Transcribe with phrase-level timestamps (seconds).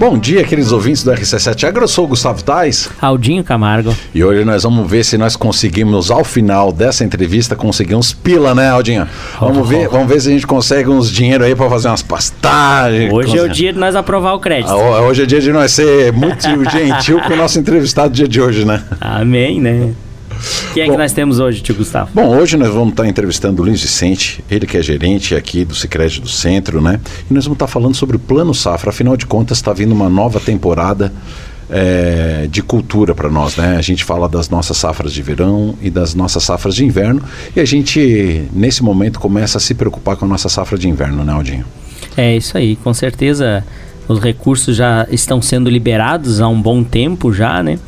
[0.00, 1.84] Bom dia, queridos ouvintes do RC7 Agro.
[1.84, 2.88] Eu sou o Gustavo Tais.
[3.02, 3.94] Aldinho Camargo.
[4.14, 8.54] E hoje nós vamos ver se nós conseguimos, ao final dessa entrevista, conseguir uns pila,
[8.54, 9.06] né, Aldinho?
[9.38, 9.64] Vamos Oh.
[9.64, 13.12] ver, vamos ver se a gente consegue uns dinheiro aí para fazer umas pastagens.
[13.12, 14.70] Hoje é o dia de nós aprovar o crédito.
[14.70, 18.26] Ah, Hoje é dia de nós ser muito gentil com o nosso entrevistado do dia
[18.26, 18.82] de hoje, né?
[18.98, 19.90] Amém, né?
[20.72, 20.92] Quem é Bom.
[20.92, 22.10] que nós temos hoje, tio Gustavo?
[22.14, 25.74] Bom, hoje nós vamos estar entrevistando o Luiz Vicente, ele que é gerente aqui do
[25.74, 27.00] Sicredi do Centro, né?
[27.30, 28.90] E nós vamos estar falando sobre o Plano Safra.
[28.90, 31.12] Afinal de contas, está vindo uma nova temporada
[31.70, 33.76] eh, de cultura para nós, né?
[33.76, 37.22] A gente fala das nossas safras de verão e das nossas safras de inverno.
[37.54, 41.24] E a gente, nesse momento, começa a se preocupar com a nossa safra de inverno,
[41.24, 41.64] né, Aldinho?
[42.16, 43.64] É isso aí, com certeza
[44.08, 47.78] os recursos já estão sendo liberados há um bom tempo já, né?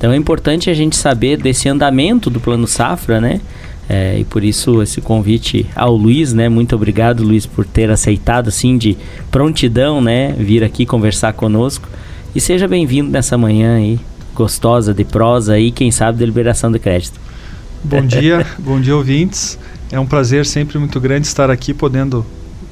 [0.00, 3.38] Então é importante a gente saber desse andamento do Plano Safra, né?
[3.86, 6.48] É, e por isso esse convite ao Luiz, né?
[6.48, 8.96] Muito obrigado, Luiz, por ter aceitado assim de
[9.30, 10.32] prontidão, né?
[10.38, 11.86] Vir aqui conversar conosco.
[12.34, 14.00] E seja bem-vindo nessa manhã aí,
[14.34, 17.20] gostosa de prosa e quem sabe de liberação de crédito.
[17.84, 19.58] Bom dia, bom dia ouvintes.
[19.92, 22.24] É um prazer sempre muito grande estar aqui podendo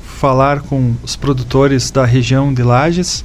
[0.02, 3.22] falar com os produtores da região de Lages.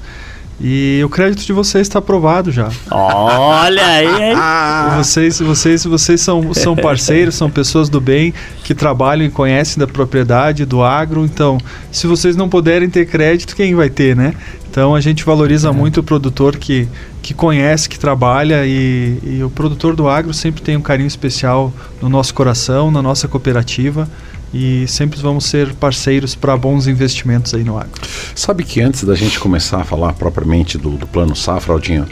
[0.62, 2.70] E o crédito de vocês está aprovado já.
[2.90, 4.36] Olha aí, hein?
[4.98, 9.88] Vocês, vocês, vocês são, são parceiros, são pessoas do bem que trabalham e conhecem da
[9.88, 11.26] propriedade, do agro.
[11.26, 11.58] Então,
[11.92, 14.34] se vocês não puderem ter crédito, quem vai ter, né?
[14.70, 16.88] Então, a gente valoriza muito o produtor que,
[17.22, 21.74] que conhece, que trabalha e, e o produtor do agro sempre tem um carinho especial
[22.02, 24.08] no nosso coração, na nossa cooperativa
[24.54, 28.02] e sempre vamos ser parceiros para bons investimentos aí no agro.
[28.36, 32.06] Sabe que antes da gente começar a falar propriamente do, do plano safra, Aldinho,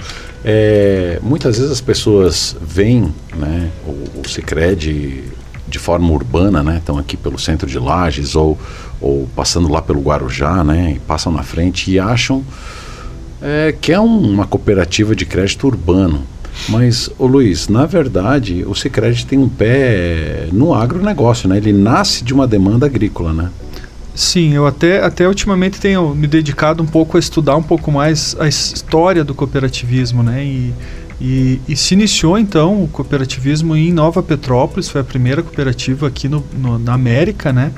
[0.43, 5.23] é, muitas vezes as pessoas veem né, o, o Cicred
[5.67, 6.77] de forma urbana, né?
[6.79, 8.59] Estão aqui pelo centro de Lages ou,
[8.99, 10.93] ou passando lá pelo Guarujá, né?
[10.97, 12.43] E passam na frente e acham
[13.41, 16.23] é, que é um- uma cooperativa de crédito urbano.
[16.69, 21.57] Mas, ô Luiz, na verdade, o Cicred tem um pé no agronegócio, né?
[21.57, 23.49] Ele nasce de uma demanda agrícola, né?
[24.13, 28.35] Sim, eu até, até ultimamente tenho me dedicado um pouco a estudar um pouco mais
[28.39, 30.43] a história do cooperativismo, né?
[30.43, 30.73] E,
[31.19, 36.27] e, e se iniciou então o cooperativismo em Nova Petrópolis, foi a primeira cooperativa aqui
[36.27, 37.71] no, no- na América, né?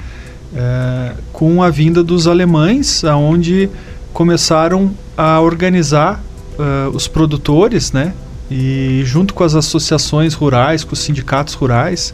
[0.55, 3.69] É, com a vinda dos alemães, aonde
[4.11, 6.23] começaram a organizar
[6.59, 8.13] eh, os produtores, né?
[8.55, 12.13] E junto com as associações rurais, com os sindicatos rurais,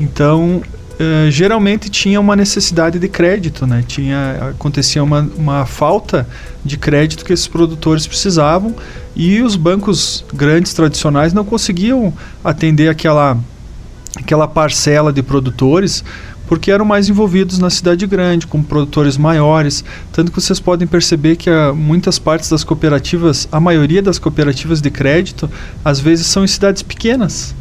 [0.00, 0.62] então
[0.98, 3.84] eh, geralmente tinha uma necessidade de crédito, né?
[3.86, 6.26] Tinha acontecia uma, uma falta
[6.64, 8.74] de crédito que esses produtores precisavam
[9.14, 13.36] e os bancos grandes tradicionais não conseguiam atender aquela
[14.16, 16.02] aquela parcela de produtores
[16.46, 19.84] porque eram mais envolvidos na cidade grande, com produtores maiores.
[20.12, 24.80] Tanto que vocês podem perceber que ah, muitas partes das cooperativas, a maioria das cooperativas
[24.80, 25.50] de crédito,
[25.84, 27.54] às vezes são em cidades pequenas.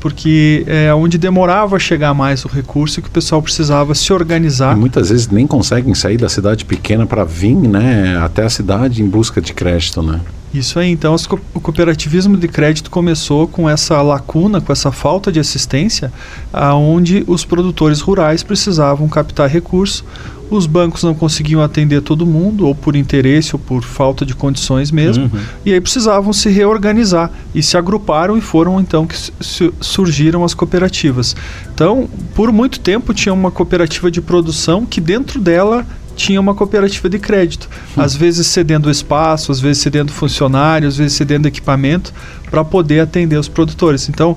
[0.00, 4.76] Porque é onde demorava chegar mais o recurso que o pessoal precisava se organizar.
[4.76, 9.02] E muitas vezes nem conseguem sair da cidade pequena para vir né, até a cidade
[9.02, 10.20] em busca de crédito, né?
[10.54, 11.14] Isso aí, então
[11.54, 16.10] o cooperativismo de crédito começou com essa lacuna, com essa falta de assistência,
[16.52, 20.04] aonde os produtores rurais precisavam captar recurso,
[20.48, 24.92] os bancos não conseguiam atender todo mundo, ou por interesse ou por falta de condições
[24.92, 25.40] mesmo, Uhum.
[25.64, 30.44] e aí precisavam se reorganizar e se agruparam e foram então que su- su- surgiram
[30.44, 31.34] as cooperativas.
[31.74, 35.84] Então, por muito tempo tinha uma cooperativa de produção que dentro dela
[36.16, 41.12] tinha uma cooperativa de crédito, às vezes cedendo espaço, às vezes cedendo funcionários, às vezes
[41.12, 42.12] cedendo equipamento
[42.50, 44.08] para poder atender os produtores.
[44.08, 44.36] Então,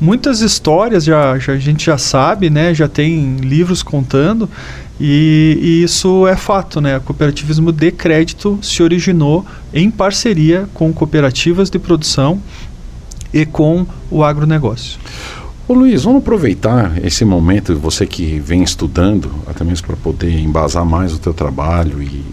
[0.00, 2.74] muitas histórias já, já a gente já sabe, né?
[2.74, 4.48] Já tem livros contando
[5.00, 6.96] e, e isso é fato, né?
[6.98, 12.42] O cooperativismo de crédito se originou em parceria com cooperativas de produção
[13.32, 14.98] e com o agronegócio.
[15.70, 20.84] Ô Luiz, vamos aproveitar esse momento, você que vem estudando, até mesmo para poder embasar
[20.84, 22.24] mais o teu trabalho e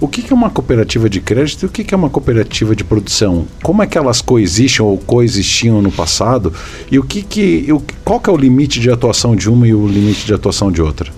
[0.00, 3.46] o que, é uma cooperativa de crédito e o que, é uma cooperativa de produção?
[3.62, 6.52] Como é que elas coexistem ou coexistiam no passado?
[6.90, 9.72] E o que que, o- qual que é o limite de atuação de uma e
[9.72, 11.12] o limite de atuação de outra?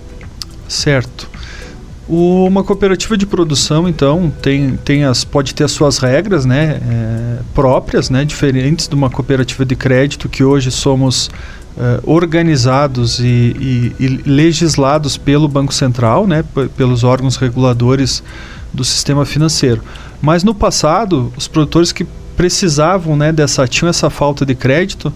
[0.67, 1.27] Certo.
[2.07, 7.37] Uma cooperativa de produção, então, tem, tem as, pode ter as suas regras né, é,
[7.55, 11.31] próprias, né, diferentes de uma cooperativa de crédito, que hoje somos
[11.75, 16.43] é, organizados e, e- e legislados pelo Banco Central, né,
[16.77, 18.21] pelos órgãos reguladores
[18.71, 19.81] do sistema financeiro.
[20.21, 22.05] Mas no passado, os produtores que
[22.37, 25.11] precisavam né, dessa, tinham essa falta de crédito,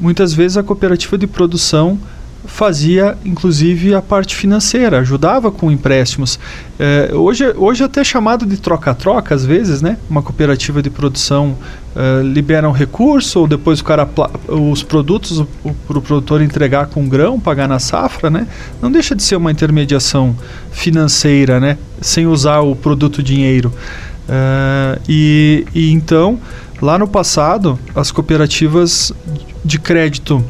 [0.00, 1.98] muitas vezes a cooperativa de produção
[2.48, 6.40] fazia inclusive a parte financeira, ajudava com empréstimos.
[6.78, 9.98] É, hoje, hoje até chamado de troca-troca, às vezes, né?
[10.08, 11.56] Uma cooperativa de produção
[11.94, 14.08] é, libera um recurso, ou depois o cara
[14.48, 15.44] os produtos
[15.86, 18.48] para o produtor entregar com grão, pagar na safra, né?
[18.82, 20.34] Não deixa de ser uma intermediação
[20.72, 21.76] financeira, né?
[22.00, 23.72] Sem usar o produto dinheiro.
[24.28, 26.40] É, e, e então,
[26.80, 29.12] lá no passado, as cooperativas
[29.64, 30.42] de crédito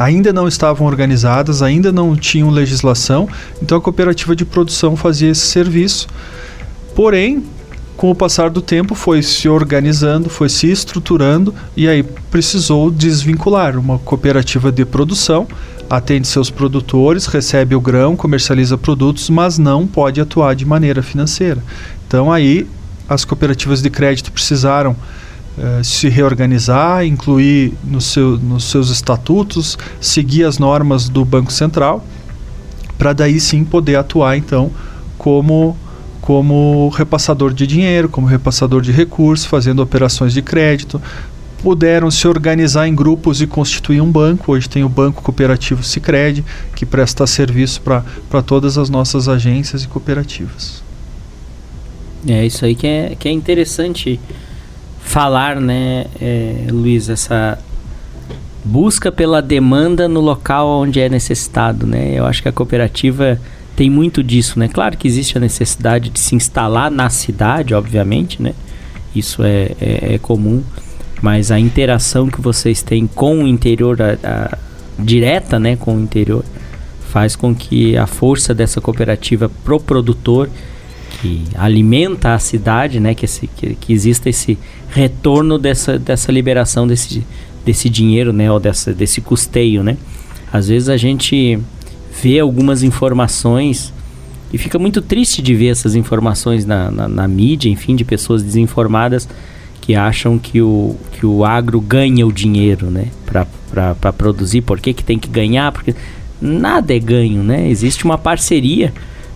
[0.00, 3.28] ainda não estavam organizadas, ainda não tinham legislação,
[3.62, 6.08] então a cooperativa de produção fazia esse serviço.
[6.96, 7.44] Porém,
[7.98, 13.78] com o passar do tempo, foi se organizando, foi se estruturando e aí precisou desvincular.
[13.78, 15.46] Uma cooperativa de produção
[15.90, 21.62] atende seus produtores, recebe o grão, comercializa produtos, mas não pode atuar de maneira financeira.
[22.08, 22.66] Então aí
[23.06, 24.96] as cooperativas de crédito precisaram
[25.62, 32.02] eh, se reorganizar, incluir no seu, nos seus estatutos, seguir as normas do Banco Central,
[32.96, 34.70] para daí sim poder atuar então
[35.18, 35.76] como
[36.22, 41.00] como repassador de dinheiro, como repassador de recursos, fazendo operações de crédito.
[41.62, 44.52] Puderam se organizar em grupos e constituir um banco.
[44.52, 46.42] Hoje tem o Banco Cooperativo Sicredi,
[46.74, 50.82] que presta serviço para todas as nossas agências e cooperativas.
[52.26, 54.18] É isso aí que é, que é interessante
[55.10, 57.58] falar, né, é, Luiz, essa
[58.64, 62.12] busca pela demanda no local onde é necessitado, né?
[62.14, 63.40] Eu acho que a cooperativa
[63.74, 64.68] tem muito disso, né?
[64.68, 68.54] Claro que existe a necessidade de se instalar na cidade, obviamente, né?
[69.12, 70.62] Isso é, é, é comum,
[71.20, 74.58] mas a interação que vocês têm com o interior, a, a,
[74.96, 76.44] direta, né, com o interior,
[77.10, 80.48] faz com que a força dessa cooperativa pro produtor
[81.20, 84.58] que alimenta a cidade, né, que, esse, que, que exista esse
[84.88, 87.24] retorno dessa, dessa liberação desse,
[87.64, 89.96] desse dinheiro, né, ou dessa, desse custeio, né.
[90.52, 91.58] Às vezes a gente
[92.22, 93.92] vê algumas informações
[94.52, 98.42] e fica muito triste de ver essas informações na, na, na mídia, enfim, de pessoas
[98.42, 99.28] desinformadas
[99.80, 104.62] que acham que o, que o agro ganha o dinheiro, né, para produzir.
[104.62, 105.70] Por que, que tem que ganhar?
[105.72, 105.94] Porque
[106.40, 107.68] nada é ganho, né?
[107.68, 108.92] Existe uma parceria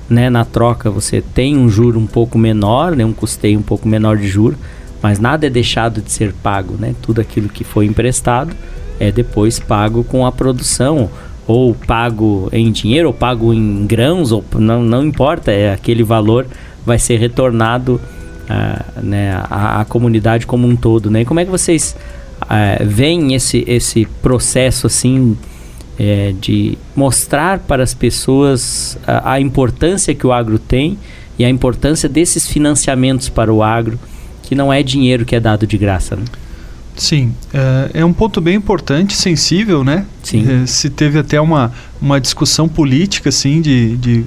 [0.09, 3.89] né, na troca você tem um juro um pouco menor, né, um custeio um pouco
[3.89, 4.57] menor de juro,
[5.03, 6.95] mas nada é deixado de ser pago, né?
[7.03, 8.57] Tudo aquilo que foi emprestado
[8.99, 11.11] é depois pago com a produção,
[11.47, 16.47] ou pago em dinheiro, ou pago em grãos, ou não, não importa, é aquele valor
[16.87, 18.01] vai ser retornado
[18.45, 21.25] uh, né, à, comunidade como um todo, né?
[21.25, 21.97] Como é que vocês
[22.43, 25.37] uh, veem esse, esse processo assim
[25.99, 30.99] é, de mostrar para as pessoas a, a, importância que o agro tem
[31.39, 33.99] e a importância desses financiamentos para o agro,
[34.43, 36.17] que não é dinheiro que é dado de graça.
[36.17, 36.25] Né?
[36.97, 40.07] Sim, é, é, um ponto bem importante, sensível, né?
[40.23, 40.63] Sim.
[40.63, 44.25] É, se teve até uma, uma discussão política, assim, de, de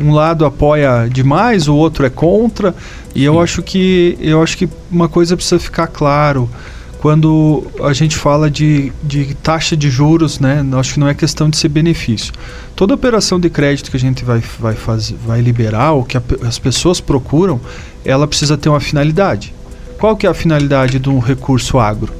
[0.00, 2.74] um lado apoia demais, o outro é contra,
[3.14, 3.26] e Sim.
[3.26, 6.50] eu acho que eu acho que uma coisa precisa ficar claro
[6.98, 11.48] quando a gente fala de, de taxa de juros, né, acho que não é questão
[11.48, 12.32] de ser benefício.
[12.74, 16.22] Toda operação de crédito que a gente vai, vai, fazer, vai liberar, ou que a,
[16.46, 17.60] as pessoas procuram,
[18.04, 19.54] ela precisa ter uma finalidade.
[19.98, 22.12] Qual que é a finalidade de um recurso agro?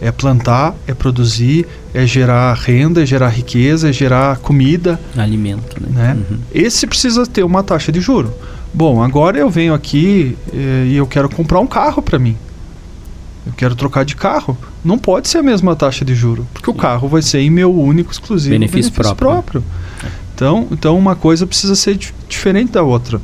[0.00, 5.00] É plantar, é produzir, é gerar renda, é gerar riqueza, é gerar comida.
[5.16, 5.88] Alimento, né?
[5.90, 6.24] né?
[6.28, 6.38] Uhum.
[6.52, 8.32] Esse precisa ter uma taxa de juro.
[8.74, 12.36] Bom, agora eu venho aqui eh, e eu quero comprar um carro para mim
[13.46, 16.74] eu quero trocar de carro, não pode ser a mesma taxa de juro, porque o
[16.74, 19.62] carro vai ser em meu único, exclusivo benefício, benefício próprio.
[19.62, 19.64] próprio.
[20.34, 21.98] Então, então uma coisa precisa ser
[22.28, 23.20] diferente da outra.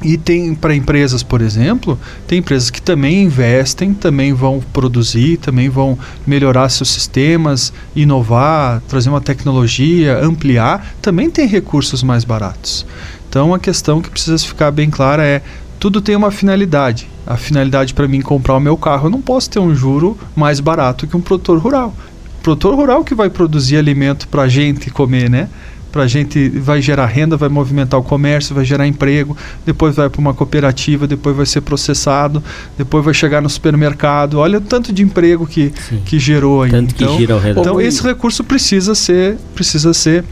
[0.00, 5.68] E tem para empresas, por exemplo, tem empresas que também investem, também vão produzir, também
[5.68, 12.86] vão melhorar seus sistemas, inovar, trazer uma tecnologia, ampliar, também tem recursos mais baratos.
[13.28, 15.42] Então a questão que precisa ficar bem clara é
[15.78, 17.08] tudo tem uma finalidade.
[17.26, 20.60] A finalidade para mim comprar o meu carro, eu não posso ter um juro mais
[20.60, 21.94] barato que um produtor rural.
[22.42, 25.48] Produtor rural que vai produzir alimento para a gente comer, né?
[25.92, 30.08] Para a gente vai gerar renda, vai movimentar o comércio, vai gerar emprego, depois vai
[30.10, 32.42] para uma cooperativa, depois vai ser processado,
[32.76, 34.38] depois vai chegar no supermercado.
[34.38, 35.72] Olha o tanto de emprego que,
[36.04, 36.70] que gerou aí.
[36.70, 37.60] Tanto então, que gira ao redor.
[37.60, 40.24] Então esse recurso precisa ser precisa ser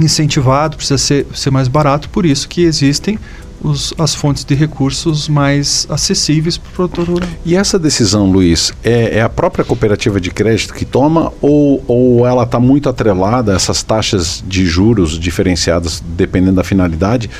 [0.00, 2.08] incentivado, precisa ser, ser mais barato.
[2.08, 3.16] Por isso que existem
[3.62, 7.28] os, as fontes de recursos mais acessíveis para o produtor rural.
[7.44, 12.26] E essa decisão, Luiz, é, é, a própria cooperativa de crédito que toma ou, ou
[12.26, 17.30] ela está muito atrelada a essas taxas de juros diferenciadas dependendo da finalidade?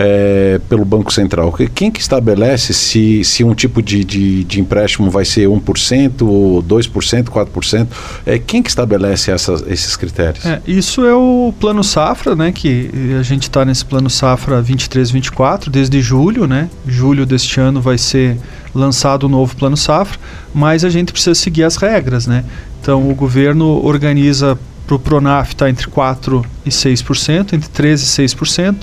[0.00, 1.52] É, pelo Banco Central?
[1.74, 7.24] Quem que estabelece se, se um tipo de, de, de empréstimo vai ser 1%, 2%,
[7.24, 7.86] 4%?
[8.24, 9.32] É, quem que estabelece
[9.66, 10.46] esses critérios?
[10.46, 12.88] É, isso é o Plano Safra, né, que
[13.18, 16.70] a gente está nesse Plano Safra 23-24 desde julho, né?
[16.86, 18.36] Julho deste ano vai ser
[18.72, 20.18] lançado o novo Plano Safra,
[20.54, 22.44] mas a gente precisa seguir as regras, né?
[22.80, 28.26] Então o governo organiza para o Pronaf está entre 4% e 6%, entre 13% e
[28.26, 28.76] 6%.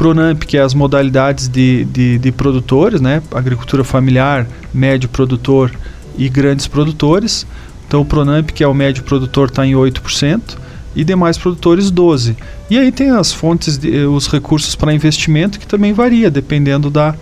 [0.00, 3.22] Pronamp, que é as modalidades de, de, de produtores, né?
[3.34, 5.70] agricultura familiar, médio produtor
[6.16, 7.46] e grandes produtores.
[7.86, 10.56] Então o Pronamp, que é o médio produtor, está em 8%
[10.96, 12.34] e demais produtores 12%.
[12.70, 17.14] E aí tem as fontes, de, os recursos para investimento que também varia, dependendo da,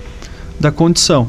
[0.61, 1.29] da condição.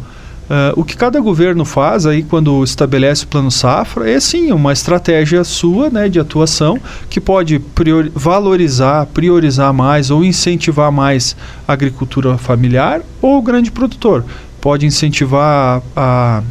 [0.50, 4.74] Uh, o que cada governo faz aí quando estabelece o plano safra é sim uma
[4.74, 11.36] estratégia sua né, de atuação que pode priori valorizar, priorizar mais ou incentivar mais
[11.68, 14.26] a agricultura familiar ou o grande produtor.
[14.60, 16.44] Pode incentivar a, a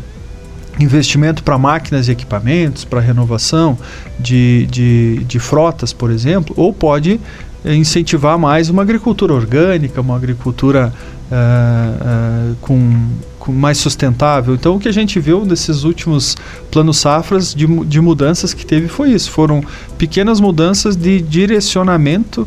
[0.78, 3.76] investimento para máquinas e equipamentos, para renovação
[4.16, 7.20] de, de, de frotas, por exemplo, ou pode
[7.64, 10.92] incentivar mais uma agricultura orgânica, uma agricultura
[11.30, 14.54] uh, uh, com mais sustentável.
[14.54, 16.36] Então, o que a gente viu nesses últimos
[16.70, 19.62] planos safras de, de mudanças que teve foi isso: foram
[19.96, 22.46] pequenas mudanças de direcionamento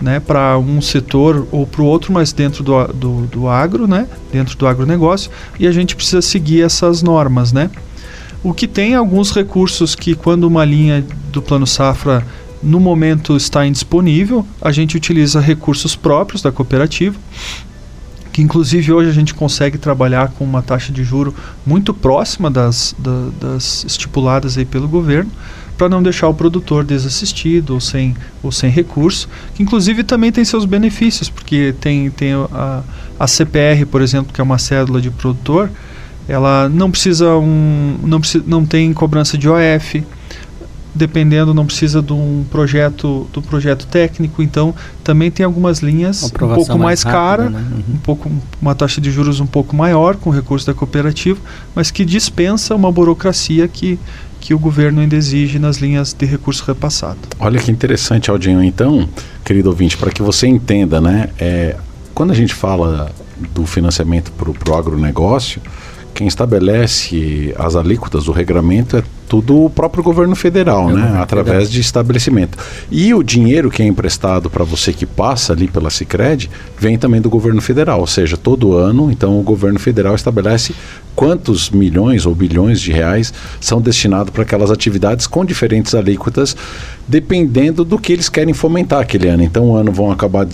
[0.00, 4.06] né, para um setor ou para o outro, mas dentro do, do, do, agro, né,
[4.32, 7.52] dentro do agronegócio, e a gente precisa seguir essas normas.
[7.52, 7.70] Né.
[8.42, 12.26] O que tem alguns recursos que, quando uma linha do Plano Safra
[12.60, 17.16] no momento está indisponível, a gente utiliza recursos próprios da cooperativa
[18.32, 21.34] que inclusive hoje a gente consegue trabalhar com uma taxa de juro
[21.66, 25.30] muito próxima das, da, das estipuladas aí pelo governo,
[25.76, 30.44] para não deixar o produtor desassistido ou sem, ou sem recurso, que inclusive também tem
[30.44, 32.82] seus benefícios, porque tem, tem a,
[33.18, 35.70] a CPR, por exemplo, que é uma cédula de produtor,
[36.28, 40.04] ela não precisa um, não, precisa, não tem cobrança de OF,
[40.94, 46.28] dependendo não precisa de um projeto do projeto técnico então também tem algumas linhas um
[46.28, 47.58] pouco mais, mais cara né?
[47.58, 47.94] uhum.
[47.94, 48.30] um pouco
[48.60, 51.40] uma taxa de juros um pouco maior com recurso da cooperativa
[51.74, 53.98] mas que dispensa uma burocracia que
[54.40, 59.08] que o governo ainda exige nas linhas de recurso repassado olha que interessante Aldinho então
[59.44, 61.76] querido ouvinte para que você entenda né é,
[62.12, 63.10] quando a gente fala
[63.54, 65.62] do financiamento para o agronegócio
[66.14, 71.16] quem estabelece as alíquotas, o regramento é tudo o próprio governo federal, né?
[71.18, 71.72] Através federal.
[71.72, 72.58] de estabelecimento.
[72.90, 77.20] E o dinheiro que é emprestado para você que passa ali pela Sicredi vem também
[77.20, 80.74] do governo federal, ou seja, todo ano, então o governo federal estabelece
[81.14, 86.54] quantos milhões ou bilhões de reais são destinados para aquelas atividades com diferentes alíquotas,
[87.08, 89.42] dependendo do que eles querem fomentar aquele ano.
[89.42, 90.46] Então, o ano vão acabar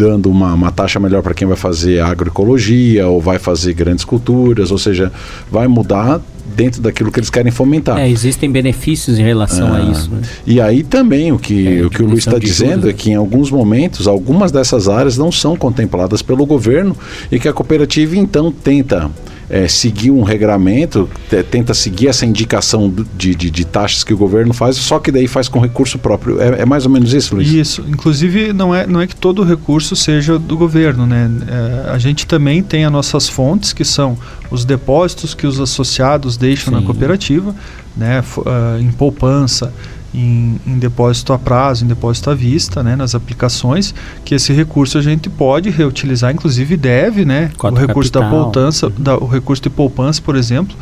[0.00, 4.70] dando uma, uma taxa melhor para quem vai fazer agroecologia ou vai fazer grandes culturas,
[4.70, 5.12] ou seja,
[5.50, 6.22] vai mudar
[6.56, 7.98] dentro daquilo que eles querem fomentar.
[7.98, 10.10] É, existem benefícios em relação ah, a isso.
[10.10, 10.22] Né?
[10.46, 13.14] E aí também o que, é, o, que o Luiz está dizendo é que em
[13.14, 16.96] alguns momentos algumas dessas áreas não são contempladas pelo governo
[17.30, 19.10] e que a cooperativa então tenta
[19.50, 21.10] é, seguir um regramento,
[21.50, 25.26] tenta seguir essa indicação de, de, de, taxas que o governo faz, só que daí
[25.26, 26.40] faz com recurso próprio.
[26.40, 27.48] É, é, mais ou menos isso, Luiz?
[27.48, 27.84] Isso.
[27.88, 31.28] Inclusive, não é, não é que todo recurso seja do governo, né?
[31.48, 34.16] É, a gente também tem as nossas fontes, que são
[34.50, 36.80] os depósitos que os associados deixam Sim.
[36.80, 37.54] na cooperativa,
[37.96, 38.22] né?
[38.36, 39.72] Uh, em poupança,
[40.14, 44.98] em, em, depósito a prazo, em depósito à vista, né, nas aplicações, que esse recurso
[44.98, 48.30] a gente pode reutilizar, inclusive deve, né, o recurso capital.
[48.30, 50.76] da poupança, da, o recurso de poupança, por exemplo,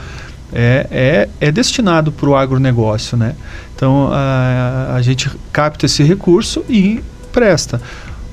[0.53, 3.35] é, é, é destinado para o agronegócio, né?
[3.75, 7.81] Então a, a gente capta esse recurso e presta.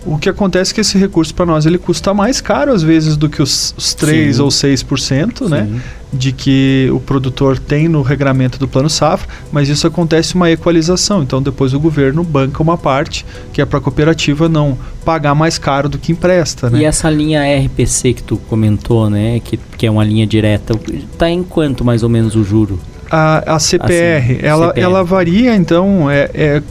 [0.06, 3.18] O que acontece é que esse recurso para nós ele custa mais caro às vezes
[3.18, 4.42] do que os, os 3 Sim.
[4.42, 5.68] ou 6%, né?
[6.14, 11.24] De que o produtor tem no regramento do plano safra, mas isso acontece uma equalização.
[11.24, 15.58] Então depois o governo banca uma parte que é para a cooperativa não pagar mais
[15.58, 16.80] caro do que empresta, né?
[16.80, 19.40] E essa linha RPC que tu comentou, né?
[19.44, 20.80] Que, que é uma linha direta,
[21.12, 22.80] está em quanto mais ou menos o juro?
[23.10, 24.84] A, a CPR, assim, ela, CPR.
[24.84, 26.64] ela varia, então, é, é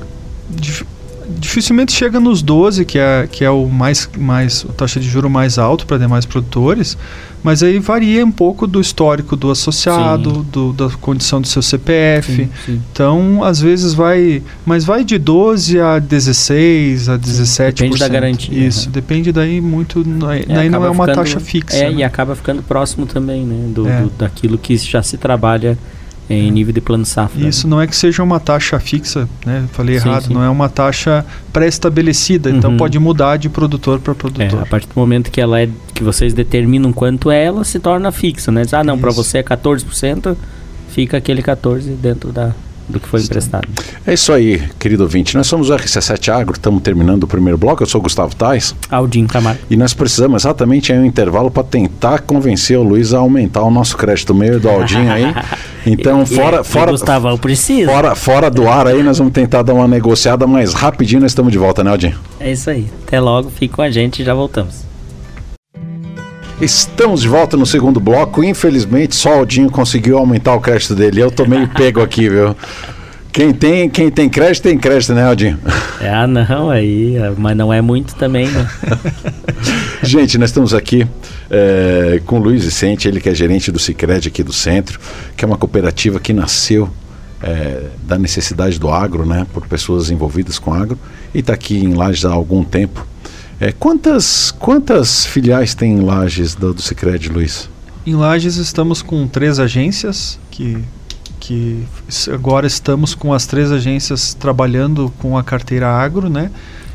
[1.38, 5.28] dificilmente chega nos 12, que é, que é o mais, mais a taxa de juro
[5.28, 6.96] mais alto para demais produtores,
[7.42, 12.34] mas aí varia um pouco do histórico do associado, do, da condição do seu CPF.
[12.34, 12.82] Sim, sim.
[12.90, 17.74] Então, às vezes vai, mas vai de 12 a 16, a 17%.
[17.74, 18.66] Depende da garantia.
[18.66, 18.92] Isso, uhum.
[18.92, 20.00] depende daí muito,
[20.30, 21.76] é, daí não é uma ficando, taxa fixa.
[21.76, 21.96] É, né?
[21.96, 24.00] e acaba ficando próximo também, né, do, é.
[24.02, 25.76] do, daquilo que já se trabalha
[26.28, 27.46] em nível de plano safra.
[27.46, 29.64] Isso não é que seja uma taxa fixa, né?
[29.72, 30.34] Falei Sim, errado, sim.
[30.34, 32.76] não é uma taxa pré-estabelecida, então Uhum.
[32.76, 34.62] pode mudar de produtor para É, produtor.
[34.62, 38.10] a partir do momento que ela é que vocês determinam quanto é, ela se torna
[38.12, 38.62] fixa, né?
[38.62, 40.36] Diz, ah, não, para você é 14%,
[40.88, 42.52] fica aquele 14 dentro da
[42.88, 43.68] do que foi emprestado.
[44.06, 45.36] É isso aí, querido ouvinte.
[45.36, 47.82] Nós somos o RC7 Agro, estamos terminando o primeiro bloco.
[47.82, 49.60] Eu sou o Gustavo Tais Aldinho Camargo.
[49.70, 53.70] e nós precisamos exatamente aí um intervalo para tentar convencer o Luiz a aumentar o
[53.70, 55.34] nosso crédito meio do Aldinho aí.
[55.86, 57.92] Então, fora, e, fora, Gustavão precisa.
[57.92, 61.20] fora, fora do ar aí, nós vamos tentar dar uma negociada mais rapidinho.
[61.20, 62.18] Nós estamos de volta, né, Aldinho?
[62.40, 62.88] É isso aí.
[63.06, 64.93] Até logo, fique com a gente e já voltamos.
[66.60, 68.44] Estamos de volta no segundo bloco.
[68.44, 71.20] Infelizmente, só o Aldinho conseguiu aumentar o crédito dele.
[71.20, 72.54] Eu tô meio pego aqui, viu?
[73.32, 75.58] Quem tem, quem tem crédito, tem crédito, né, Aldinho?
[76.00, 78.70] É, ah, não, aí, ah, mas não é muito também, né?
[80.04, 81.04] Gente, nós estamos aqui
[81.50, 85.00] eh, com o Luiz Vicente, ele que é gerente do Cicred aqui do centro,
[85.36, 86.88] que é uma cooperativa que nasceu
[87.42, 90.96] eh, da necessidade do agro, né, por pessoas envolvidas com agro,
[91.34, 93.04] e está aqui em Lages há algum tempo.
[93.60, 97.68] Eh, quantas, quantas filiais tem em Lages do, do Cicred, Luiz?
[98.06, 100.78] Em Lages estamos com três agências que
[101.40, 101.84] que
[102.32, 106.50] agora estamos com as três agências trabalhando com a carteira agro, né?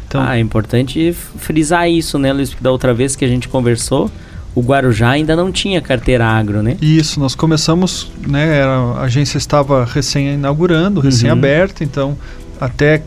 [0.07, 2.49] Então, Ah, é importante frisar isso, né, Luiz?
[2.49, 4.09] Porque da outra vez que a gente conversou,
[4.55, 6.77] o Guarujá ainda não tinha carteira agro, né?
[6.81, 11.05] Isso, nós começamos, né, a agência estava recém-inaugurando, Uhum.
[11.05, 12.17] recém-aberta, então
[12.59, 13.03] até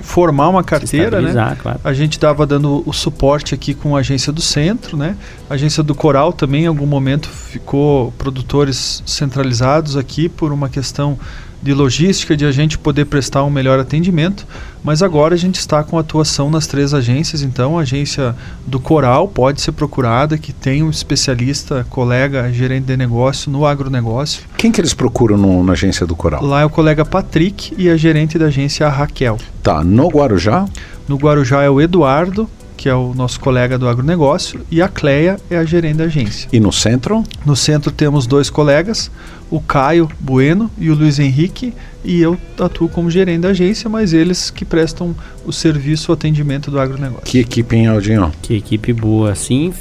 [0.00, 1.56] formar uma carteira, né?
[1.60, 1.80] Claro.
[1.84, 5.16] A gente estava dando o suporte aqui com a agência do centro, né?
[5.48, 11.18] A agência do Coral também em algum momento ficou produtores centralizados aqui por uma questão
[11.62, 14.46] de logística, de a gente poder prestar um melhor atendimento,
[14.82, 18.34] mas agora a gente está com atuação nas três agências, então a agência
[18.66, 24.42] do Coral pode ser procurada, que tem um especialista, colega, gerente de negócio no agronegócio.
[24.56, 26.42] Quem que eles procuram no- na agência do Coral?
[26.44, 29.36] Lá é o colega Patrick e a gerente da agência é a Raquel.
[29.62, 30.64] Tá, no Guarujá,
[31.08, 32.48] No Guarujá é o Eduardo,
[32.80, 36.48] que é o nosso colega do agronegócio, e a Cleia é a gerente da agência.
[36.50, 39.10] e no centro, No centro temos dois colegas,
[39.50, 44.14] o Caio Bueno e o Luiz Henrique, e eu atuo como gerente da agência, mas
[44.14, 47.26] eles que prestam o serviço, o atendimento do agronegócio.
[47.26, 48.32] que equipe, hein, Aldinho?
[48.40, 49.74] Que equipe boa, assim.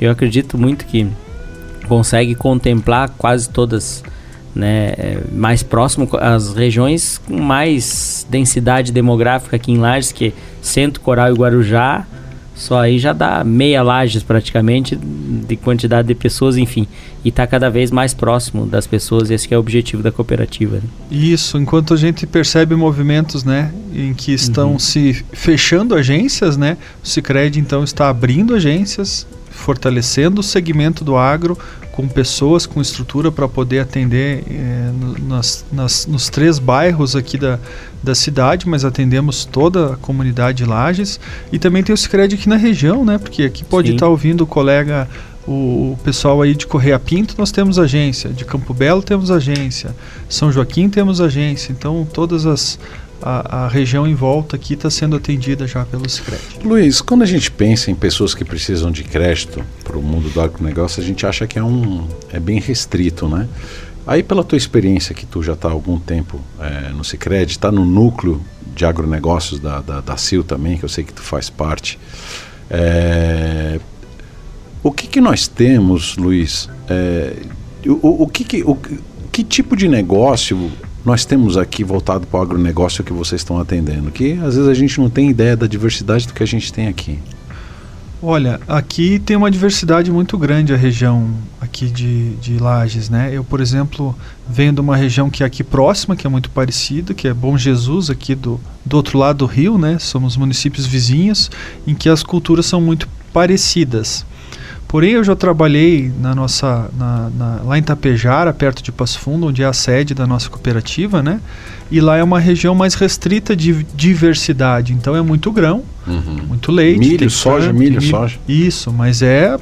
[0.00, 1.08] Eu acredito muito que
[1.88, 4.04] consegue contemplar quase todas,
[4.54, 10.32] né, é, mais próximo as regiões com mais densidade demográfica aqui em Lages, que é
[10.62, 12.06] Centro, Coral e Guarujá,
[12.60, 16.86] só aí já dá meia Lages praticamente de quantidade de pessoas, enfim,
[17.24, 20.76] e está cada vez mais próximo das pessoas, esse é o objetivo da cooperativa.
[20.76, 20.82] né?
[21.10, 24.78] Isso, enquanto a gente percebe movimentos, né, em que estão Uhum.
[24.78, 29.26] se fechando agências, né, o Sicredi então está abrindo agências,
[29.60, 31.56] fortalecendo o segmento do agro
[31.92, 37.36] com pessoas com estrutura para poder atender eh, no- nas, nas- nos três bairros aqui
[37.36, 37.58] da,
[38.02, 41.20] da cidade, mas atendemos toda a comunidade de Lages.
[41.52, 44.46] E também tem o Sicredi aqui na região, né, porque aqui pode estar ouvindo o
[44.46, 45.08] colega
[45.46, 49.94] o, o pessoal aí de Correia Pinto, nós temos agência, de Campo Belo temos agência,
[50.28, 52.78] São Joaquim temos agência, então todas as
[53.22, 56.42] a, a região em volta aqui está sendo atendida já pelo Sicredi.
[56.64, 60.40] Luiz, quando a gente pensa em pessoas que precisam de crédito para o mundo do
[60.40, 63.48] agronegócio, a gente acha que é um é bem restrito, né?
[64.06, 67.70] Aí pela tua experiência que tu já está há algum tempo eh, no Cicred, está
[67.70, 68.40] no núcleo
[68.74, 71.98] de agronegócios da, da, da CIL também, que eu sei que tu faz parte.
[72.70, 73.78] eh,
[74.82, 76.68] o que, que nós temos, Luiz?
[77.86, 78.74] o, o, o que, que, o,
[79.30, 80.70] que tipo de negócio
[81.04, 84.10] nós temos aqui voltado para o agronegócio que vocês estão atendendo?
[84.10, 86.88] Que às vezes a gente não tem ideia da diversidade do que a gente tem
[86.88, 87.18] aqui.
[88.22, 93.30] Olha, aqui tem uma diversidade muito grande a região aqui de, de Lages, né?
[93.32, 94.14] Eu, por exemplo,
[94.46, 97.56] venho de uma região que é aqui próxima, que é muito parecida, que é Bom
[97.56, 99.98] Jesus, aqui do, do outro lado do rio, né?
[99.98, 101.50] Somos municípios vizinhos,
[101.86, 104.26] em que as culturas são muito parecidas.
[104.90, 109.46] Porém, eu já trabalhei na nossa, na, na, lá em Tapejara, perto de Passo Fundo,
[109.46, 111.40] onde é a sede da nossa cooperativa, né?
[111.92, 115.84] E lá é uma região mais restrita de diversidade, então é muito grão,
[116.48, 116.98] muito leite.
[116.98, 118.36] Milho, soja, campo, milho, soja.
[118.48, 119.56] Isso, mas é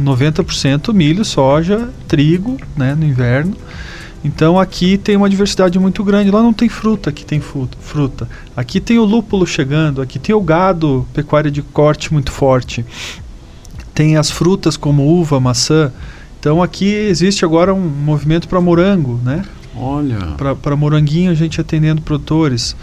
[0.00, 3.56] 90% milho, soja, trigo, né, no inverno.
[4.24, 6.30] Então aqui tem uma diversidade muito grande.
[6.30, 8.28] Lá não tem fruta, aqui tem fruta.
[8.56, 12.84] Aqui tem o lúpulo chegando, aqui tem o gado, pecuária de corte muito forte.
[13.96, 15.90] Tem as frutas como uva, maçã.
[16.38, 19.42] Então aqui existe agora um movimento para morango, né?
[19.74, 20.18] Olha.
[20.62, 22.76] para moranguinho a gente atendendo produtores.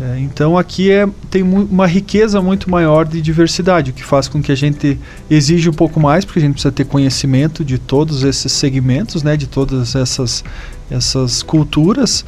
[0.00, 4.40] É, então aqui é, tem uma riqueza muito maior de diversidade, o que faz com
[4.40, 8.22] que a gente exija um pouco mais, porque a gente precisa ter conhecimento de todos
[8.22, 10.44] esses segmentos, né, de todas essas
[10.90, 12.24] essas culturas,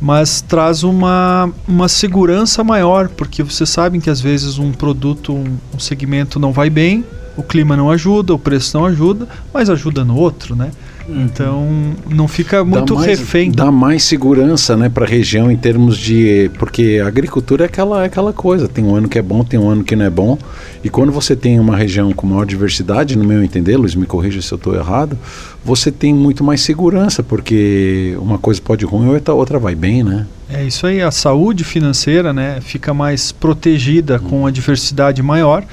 [0.00, 5.58] mas traz uma, uma segurança maior, porque vocês sabem que às vezes um produto, um,
[5.74, 7.04] um segmento não vai bem,
[7.36, 10.70] o clima não ajuda, o preço não ajuda, mas ajuda no outro, né?
[11.08, 11.22] Uhum.
[11.24, 11.68] Então
[12.08, 13.50] não fica muito dá mais, refém.
[13.50, 16.50] Dá mais segurança né, para a região em termos de.
[16.58, 19.58] Porque a agricultura é aquela, é aquela coisa: tem um ano que é bom, tem
[19.58, 20.38] um ano que não é bom.
[20.84, 24.40] E quando você tem uma região com maior diversidade, no meu entender, Luiz, me corrija
[24.40, 25.18] se eu estou errado,
[25.64, 30.02] você tem muito mais segurança, porque uma coisa pode ir ruim, outra, outra vai bem,
[30.02, 30.26] né?
[30.48, 34.28] É isso aí, a saúde financeira né, fica mais protegida hum.
[34.28, 35.64] com a diversidade maior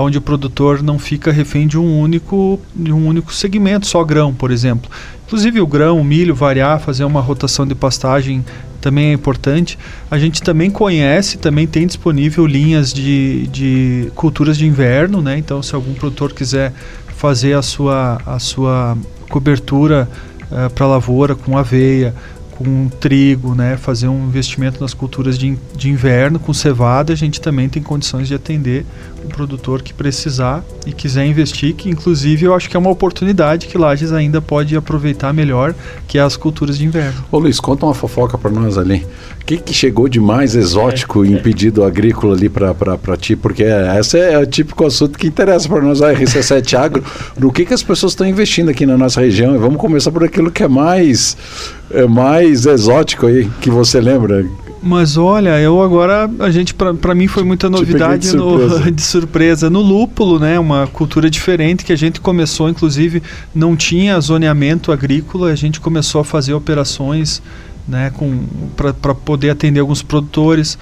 [0.00, 4.34] onde o produtor não fica refém de um único, de um único segmento, só grão,
[4.34, 4.90] por exemplo.
[5.26, 8.44] Inclusive o grão, o milho, variar, fazer uma rotação de pastagem
[8.80, 9.78] também é importante.
[10.10, 15.36] A gente também conhece, também tem disponível linhas de, de culturas de inverno, né?
[15.36, 16.72] Então, se algum produtor quiser
[17.08, 18.96] fazer a sua, a sua
[19.28, 20.08] cobertura
[20.44, 22.14] uh, para lavoura com aveia,
[22.56, 27.40] com trigo, né, fazer um investimento nas culturas de, de inverno com cevada, a gente
[27.40, 28.86] também tem condições de atender
[29.26, 33.66] o produtor que precisar e quiser investir, que inclusive eu acho que é uma oportunidade
[33.66, 35.74] que Lages ainda pode aproveitar melhor,
[36.08, 37.24] que é as culturas de inverno.
[37.30, 39.06] Ô Luiz, conta uma fofoca para nós ali.
[39.40, 41.28] O que, que chegou de mais exótico é.
[41.28, 43.36] em pedido agrícola ali para ti?
[43.36, 43.64] Porque
[43.98, 47.04] esse é o típico assunto que interessa para nós, a RC7 Agro.
[47.38, 49.54] No que, que as pessoas estão investindo aqui na nossa região?
[49.54, 51.36] E vamos começar por aquilo que é mais
[51.90, 54.44] é mais exótico aí que você lembra?
[54.86, 58.78] Mas olha, eu agora, a gente, para mim foi muita novidade de surpresa.
[58.78, 59.70] No, de surpresa.
[59.70, 60.58] No lúpulo, né?
[60.58, 63.22] Uma cultura diferente que a gente começou, inclusive,
[63.52, 67.42] não tinha zoneamento agrícola, a gente começou a fazer operações
[67.86, 68.12] né,
[68.76, 70.78] para poder atender alguns produtores.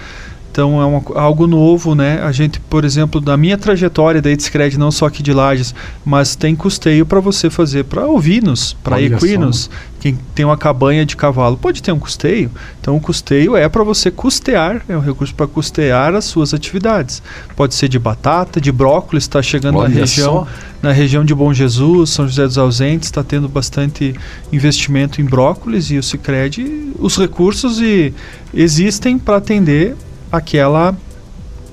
[0.55, 2.23] Então é uma, algo novo, né?
[2.23, 6.37] A gente, por exemplo, da minha trajetória da Edscred, não só aqui de Lages, mas
[6.37, 9.69] tem custeio para você fazer para ovinos, para equinos.
[9.99, 12.53] Quem tem uma cabanha de cavalo pode ter um custeio.
[12.81, 17.21] Então o custeio é para você custear, é um recurso para custear as suas atividades.
[17.57, 20.49] Pode ser de batata, de brócolis, está chegando Olha na região, só.
[20.81, 24.14] na região de Bom Jesus, São José dos Ausentes, está tendo bastante
[24.53, 28.14] investimento em brócolis e o Sicredi, os recursos e
[28.55, 29.97] existem para atender
[30.37, 30.97] aquela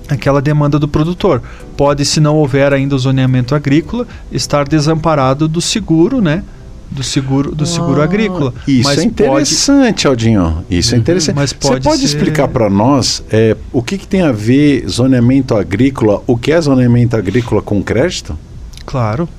[0.10, 1.42] aquela demanda do produtor.
[1.78, 6.44] Pode, se não houver ainda o zoneamento agrícola, estar desamparado do seguro, né?
[6.90, 8.54] Do seguro, do seguro ah, agrícola.
[8.68, 10.08] Isso mas é interessante, pode...
[10.08, 10.66] Aldinho.
[10.70, 11.36] Isso é uhum, interessante.
[11.36, 12.06] Mas pode Você pode ser...
[12.06, 16.22] explicar para nós é, o que, que tem a ver zoneamento agrícola?
[16.28, 18.38] O que é zoneamento agrícola com crédito?
[18.86, 19.30] Claro.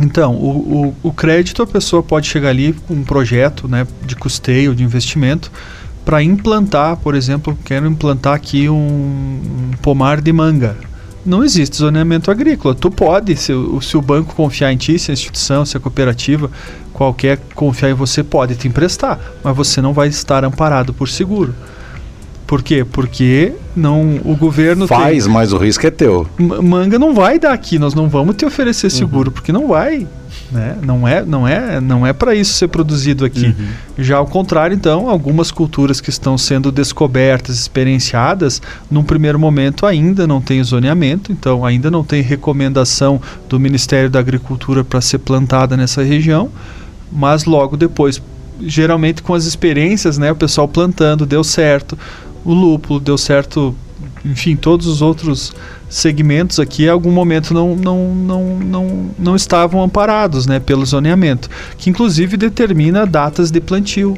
[0.00, 4.16] Então, o, o, o crédito, a pessoa pode chegar ali com um projeto né, de
[4.16, 5.52] custeio, de investimento,
[6.04, 10.76] para implantar, por exemplo, quero implantar aqui um, um, pomar de manga.
[11.24, 12.74] Não existe zoneamento agrícola.
[12.74, 16.50] Tu pode, se, se o banco confiar em ti, se a instituição, se a cooperativa,
[16.92, 21.54] qualquer confiar em você, pode te emprestar, mas você não vai estar amparado por seguro.
[22.46, 22.84] Por quê?
[22.84, 25.32] Porque não o governo faz, tem...
[25.32, 26.26] mas o risco é teu.
[26.36, 29.32] Manga não vai dar aqui, nós não vamos te oferecer seguro, uhum.
[29.32, 30.06] porque não vai.
[30.52, 30.76] Né?
[30.82, 33.46] Não é, não é, não é para isso ser produzido aqui.
[33.46, 33.68] Uhum.
[33.98, 38.60] Já ao contrário, então, algumas culturas que estão sendo descobertas, experienciadas,
[38.90, 44.18] num primeiro momento ainda não tem zoneamento, então ainda não tem recomendação do Ministério da
[44.18, 46.50] Agricultura para ser plantada nessa região,
[47.10, 48.20] mas logo depois,
[48.60, 51.98] geralmente com as experiências, né, o pessoal plantando, deu certo,
[52.44, 53.74] o lúpulo deu certo,
[54.24, 55.52] enfim, todos os outros
[55.88, 61.50] segmentos aqui, em algum momento não, não, não, não, não estavam amparados né, pelo zoneamento,
[61.76, 64.16] que inclusive determina datas de plantio.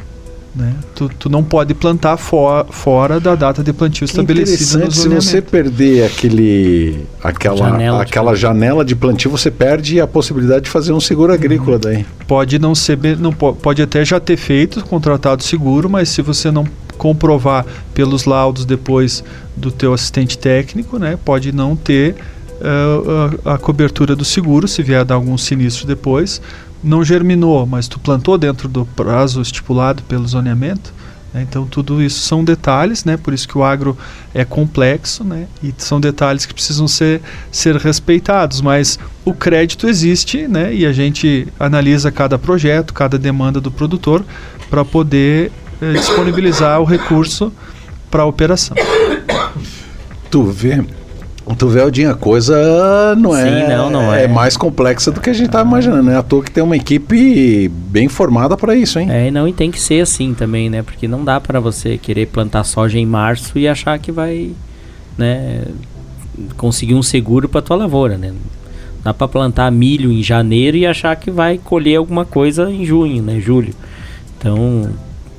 [0.54, 0.72] Né?
[0.94, 5.22] Tu, tu não pode plantar for, fora da data de plantio que estabelecida no zoneamento.
[5.24, 10.66] Se você perder aquele, aquela, janela, aquela de janela de plantio, você perde a possibilidade
[10.66, 12.06] de fazer um seguro agrícola daí.
[12.28, 16.64] Pode não ser, não pode até já ter feito contratado seguro, mas se você não
[16.96, 19.22] comprovar pelos laudos depois
[19.56, 22.16] do teu assistente técnico, né, pode não ter
[22.60, 26.40] uh, a, a, cobertura do seguro se vier dar algum sinistro depois.
[26.82, 30.92] Não germinou, mas tu plantou dentro do prazo estipulado pelo zoneamento.
[31.32, 33.16] Né, então tudo isso são detalhes, né?
[33.16, 33.98] Por isso que o agro
[34.32, 35.48] é complexo, né?
[35.62, 38.60] E são detalhes que precisam ser, ser respeitados.
[38.60, 40.72] Mas o crédito existe, né?
[40.72, 44.24] E a gente analisa cada projeto, cada demanda do produtor
[44.70, 47.52] para poder disponibilizar o recurso
[48.10, 48.76] para a operação.
[50.30, 50.84] Tu vê,
[51.58, 55.20] tu vê, Aldinho, a coisa não é, Sim, não, não é, é mais complexa do
[55.20, 56.10] que a gente está imaginando.
[56.10, 59.08] É à toa que tem uma equipe bem formada para isso, hein?
[59.10, 60.82] É, não, e tem que ser assim também, né?
[60.82, 64.52] Porque não dá para você querer plantar soja em março e achar que vai,
[65.18, 65.64] né,
[66.56, 68.32] conseguir um seguro para tua lavoura, né?
[69.02, 73.22] Dá para plantar milho em janeiro e achar que vai colher alguma coisa em junho,
[73.22, 73.74] né, julho.
[74.38, 74.90] Então,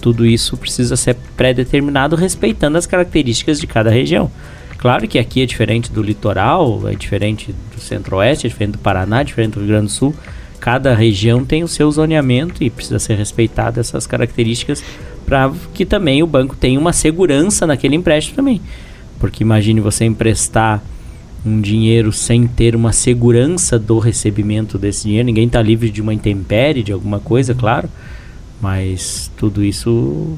[0.05, 4.29] tudo isso precisa ser pré-determinado respeitando as características de cada região.
[4.77, 9.21] Claro que aqui é diferente do litoral, é diferente do centro-oeste, é diferente do Paraná,
[9.21, 10.13] é diferente do Rio Grande do Sul.
[10.59, 14.83] Cada região tem o seu zoneamento e precisa ser respeitada essas características
[15.25, 18.61] para que também o banco tenha uma segurança naquele empréstimo também.
[19.19, 20.83] Porque imagine você emprestar
[21.43, 25.25] um dinheiro sem ter uma segurança do recebimento desse dinheiro.
[25.25, 27.89] Ninguém está livre de uma intempérie, de alguma coisa, claro.
[28.61, 30.37] Mas tudo isso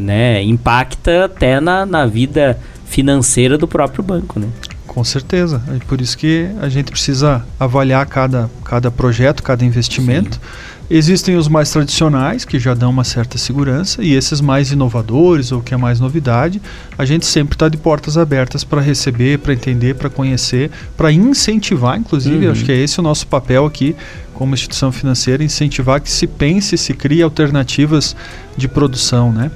[0.00, 4.48] né, impacta até na, na vida financeira do próprio banco, né?
[4.86, 5.62] Com certeza.
[5.68, 10.36] É por isso que a gente precisa avaliar cada, cada projeto, cada investimento.
[10.36, 15.50] Sim Existem os mais tradicionais, que já dão uma certa segurança, e esses mais inovadores,
[15.50, 16.60] ou que é mais novidade,
[16.98, 21.98] a gente sempre está de portas abertas para receber, para entender, para conhecer, para incentivar,
[21.98, 22.52] inclusive, uhum.
[22.52, 23.96] acho que é esse o nosso papel aqui
[24.34, 28.14] como instituição financeira, incentivar que se pense, se crie alternativas
[28.54, 29.50] de produção, né?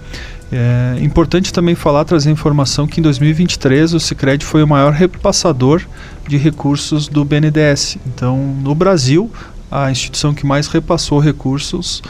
[0.51, 5.83] É importante também falar, trazer informação que em 2023 o Sicredi foi o maior repassador
[6.27, 7.99] de recursos do BNDES.
[8.07, 9.31] Então, no Brasil,
[9.70, 12.02] a instituição que mais repassou recursos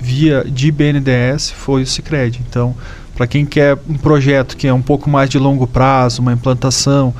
[0.00, 2.40] via de BNDES foi o Sicredi.
[2.48, 2.74] Então,
[3.14, 7.14] para quem quer um projeto que é um pouco mais de longo prazo, uma implantação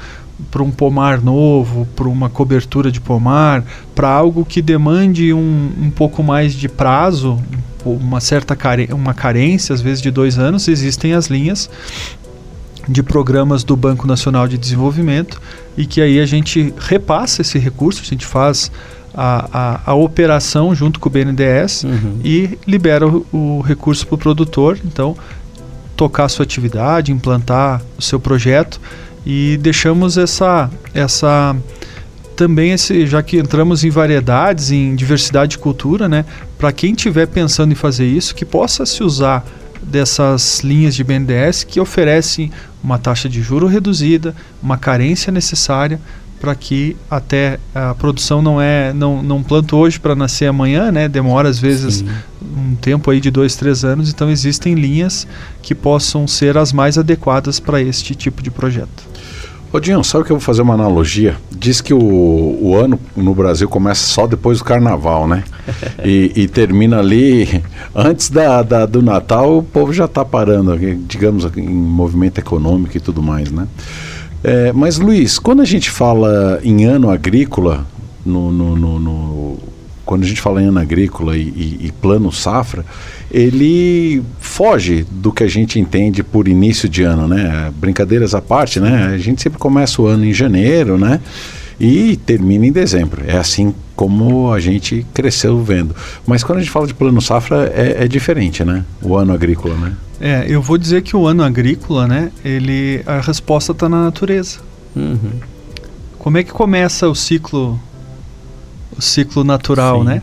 [0.50, 3.64] para um pomar novo, para uma cobertura de pomar,
[3.94, 7.38] para algo que demande um, um pouco mais de prazo,
[7.84, 8.56] uma certa
[8.94, 11.70] uma carência, às vezes de dois anos, existem as linhas
[12.88, 15.40] de programas do Banco Nacional de Desenvolvimento
[15.76, 18.72] e que aí a gente repassa esse recurso, a gente faz
[19.14, 22.20] a, a, a, operação junto com o BNDES uhum.
[22.24, 25.16] e libera o, o recurso para o produtor, então
[25.96, 28.80] tocar a sua atividade, implantar o seu projeto
[29.24, 31.54] e deixamos essa essa
[32.34, 36.24] também esse já que entramos em variedades, em diversidade de cultura, né,
[36.58, 39.44] para quem estiver pensando em fazer isso, que possa se usar
[39.82, 42.50] dessas linhas de BNDES que oferecem
[42.82, 46.00] uma taxa de juro reduzida, uma carência necessária
[46.42, 51.08] para que até a produção não é não, não planto hoje para nascer amanhã, né?
[51.08, 52.08] Demora às vezes Sim.
[52.42, 54.10] um tempo aí de dois, três anos.
[54.10, 55.24] Então existem linhas
[55.62, 59.12] que possam ser as mais adequadas para este tipo de projeto.
[59.72, 61.36] Ô sabe que eu vou fazer uma analogia?
[61.48, 65.44] Diz que o, o ano no Brasil começa só depois do carnaval, né?
[66.04, 67.62] e, e, termina ali,
[67.94, 70.76] antes da, da, do Natal, o povo já está parando,
[71.06, 73.68] digamos, em movimento econômico e tudo mais, né?
[74.44, 77.86] É, mas, Luiz, quando a gente fala em ano agrícola,
[78.24, 79.58] no, no, no, no
[80.04, 82.84] quando a gente fala em ano agrícola e, e, e, plano safra,
[83.30, 87.72] ele foge do que a gente entende por início de ano, né?
[87.76, 89.12] Brincadeiras à parte, né?
[89.14, 91.20] A gente sempre começa o ano em janeiro, né?
[91.82, 93.24] E termina em dezembro.
[93.26, 95.96] É assim como a gente cresceu vendo.
[96.24, 98.84] Mas quando a gente fala de plano safra, é, é diferente, né?
[99.02, 99.96] O ano agrícola, né?
[100.20, 104.60] É, eu vou dizer que o ano agrícola, né, ele, a resposta está na natureza.
[104.94, 105.32] Uhum.
[106.20, 107.80] Como é que começa o ciclo,
[108.96, 110.06] o ciclo natural, Sim.
[110.06, 110.22] né?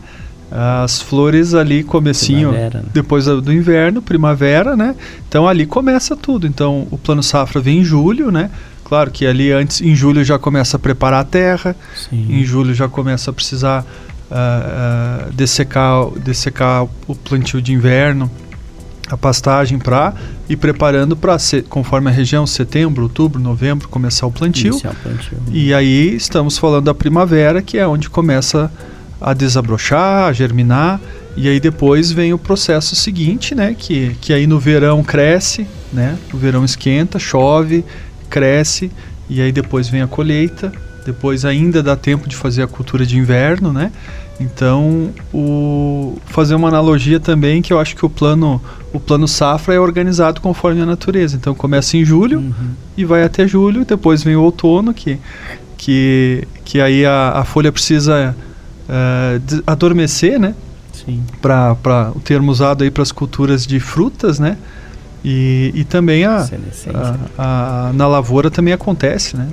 [0.49, 2.71] As flores ali comecinho né?
[2.93, 4.95] depois do inverno, primavera, né?
[5.27, 6.47] Então ali começa tudo.
[6.47, 8.49] Então o plano safra vem em julho, né?
[8.89, 12.25] Claro que ali antes, em julho já começa a preparar a terra, Sim.
[12.27, 13.85] em julho já começa a precisar
[14.31, 18.29] uh, uh, dessecar, dessecar o plantio de inverno
[19.07, 20.13] a pastagem para
[20.47, 24.75] ir preparando para, conforme a região, setembro, outubro, novembro, começar o plantio.
[24.75, 25.37] o plantio.
[25.51, 28.71] E aí estamos falando da primavera, que é onde começa
[29.19, 30.99] a desabrochar, a germinar.
[31.35, 33.75] E aí depois vem o processo seguinte, né?
[33.77, 36.17] Que, que aí no verão cresce, né?
[36.33, 37.85] O verão esquenta, chove,
[38.29, 38.91] cresce.
[39.29, 40.71] E aí depois vem a colheita.
[41.05, 43.91] Depois ainda dá tempo de fazer a cultura de inverno, né?
[44.39, 48.61] Então, o, fazer uma analogia também que eu acho que o plano,
[48.93, 51.35] o plano safra é organizado conforme a natureza.
[51.35, 52.53] Então, começa em julho uhum.
[52.95, 55.19] e vai até julho, depois vem o outono, que,
[55.77, 58.33] que, que aí a, a folha precisa
[58.87, 60.55] uh, adormecer, né?
[61.41, 64.57] Para o termo usado aí para as culturas de frutas, né?
[65.23, 66.47] E, e também a,
[66.93, 69.47] a, a, na lavoura também acontece, né?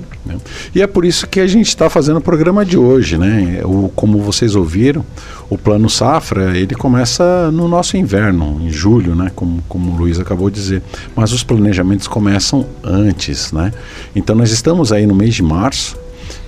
[0.73, 3.61] E é por isso que a gente está fazendo o programa de hoje, né?
[3.65, 5.03] O, como vocês ouviram,
[5.49, 9.29] o plano safra ele começa no nosso inverno, em julho, né?
[9.35, 10.81] Como, como o Luiz acabou de dizer.
[11.13, 13.73] Mas os planejamentos começam antes, né?
[14.15, 15.97] Então nós estamos aí no mês de março,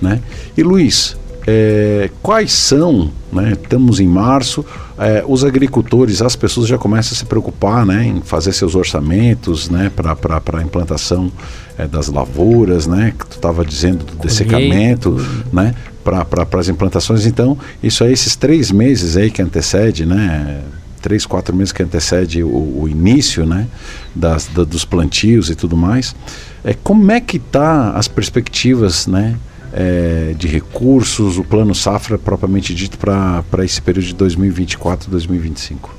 [0.00, 0.20] né?
[0.56, 1.16] E Luiz,
[1.52, 4.64] é, quais são, né, estamos em março,
[4.96, 9.68] é, os agricultores, as pessoas já começam a se preocupar né, em fazer seus orçamentos
[9.68, 10.14] né, para
[10.58, 11.32] a implantação
[11.76, 15.16] é, das lavouras, né, que tu estava dizendo do dessecamento,
[15.52, 17.26] né, para as implantações.
[17.26, 20.60] Então, isso é esses três meses aí que antecede, né,
[21.02, 23.66] três, quatro meses que antecede o, o início, né,
[24.14, 26.14] das, da, dos plantios e tudo mais.
[26.62, 29.34] É, como é que tá as perspectivas, né,
[29.72, 35.94] é, de recursos, o plano safra propriamente dito para esse período de 2024, 2025?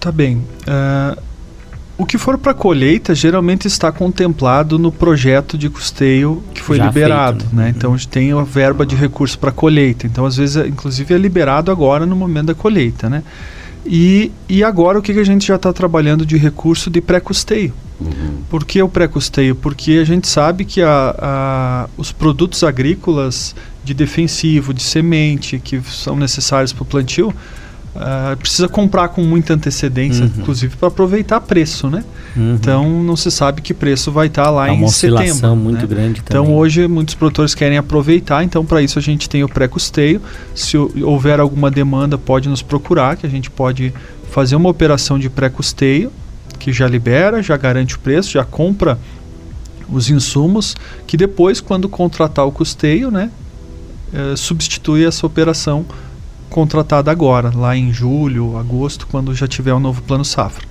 [0.00, 0.38] Tá bem.
[0.66, 1.20] Uh,
[1.96, 6.86] o que for para colheita geralmente está contemplado no projeto de custeio que foi Já
[6.86, 7.64] liberado, feito, né?
[7.64, 7.74] né?
[7.76, 10.06] Então a gente tem a verba de recurso para colheita.
[10.06, 13.22] Então às vezes, inclusive, é liberado agora no momento da colheita, né?
[13.84, 17.74] E, e agora o que, que a gente já está trabalhando de recurso de pré-custeio?
[18.00, 18.42] Uhum.
[18.48, 19.54] Por que o pré-custeio?
[19.54, 25.80] Porque a gente sabe que a, a, os produtos agrícolas de defensivo, de semente, que
[25.82, 27.34] são necessários para o plantio,
[27.94, 30.30] Uh, precisa comprar com muita antecedência, uhum.
[30.38, 32.02] inclusive para aproveitar preço, né?
[32.34, 32.54] Uhum.
[32.54, 35.22] Então não se sabe que preço vai estar tá lá é em setembro.
[35.22, 35.86] Oscilação muito né?
[35.86, 36.58] grande Então também.
[36.58, 40.22] hoje muitos produtores querem aproveitar, então para isso a gente tem o pré-custeio.
[40.54, 43.92] Se houver alguma demanda, pode nos procurar, que a gente pode
[44.30, 46.10] fazer uma operação de pré-custeio,
[46.58, 48.98] que já libera, já garante o preço, já compra
[49.90, 50.74] os insumos,
[51.06, 53.30] que depois, quando contratar o custeio, né,
[54.14, 55.84] eh, substitui essa operação
[56.52, 60.64] contratada agora, lá em julho, agosto, quando já tiver o um novo plano safra.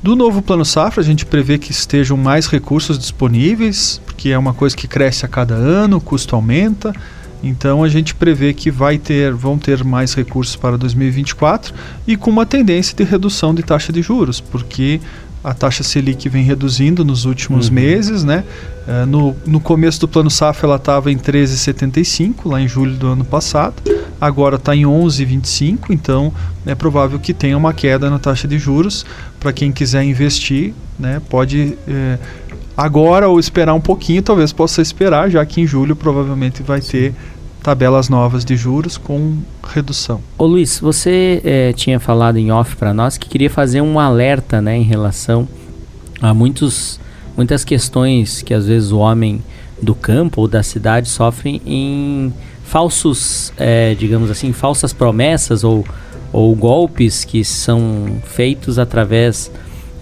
[0.00, 4.54] Do novo plano safra, a gente prevê que estejam mais recursos disponíveis, porque é uma
[4.54, 6.94] coisa que cresce a cada ano, o custo aumenta.
[7.42, 11.74] Então a gente prevê que vai ter, vão ter mais recursos para 2024
[12.06, 15.00] e com uma tendência de redução de taxa de juros, porque
[15.42, 17.74] a taxa Selic vem reduzindo nos últimos uhum.
[17.74, 18.44] meses, né?
[18.86, 23.06] Uh, no, no começo do plano safra ela estava em 13,75 lá em julho do
[23.06, 23.74] ano passado
[24.20, 26.32] agora está em 11,25, então
[26.66, 29.04] é provável que tenha uma queda na taxa de juros.
[29.38, 32.18] Para quem quiser investir, né, pode é,
[32.76, 37.14] agora ou esperar um pouquinho, talvez possa esperar, já que em julho provavelmente vai ter
[37.62, 40.20] tabelas novas de juros com redução.
[40.38, 44.60] Ô Luiz, você é, tinha falado em off para nós que queria fazer um alerta
[44.60, 45.48] né, em relação
[46.20, 47.00] a muitos,
[47.36, 49.42] muitas questões que às vezes o homem
[49.80, 52.32] do campo ou da cidade sofre em
[52.68, 55.86] falsos, é, digamos assim, falsas promessas ou,
[56.30, 59.50] ou golpes que são feitos através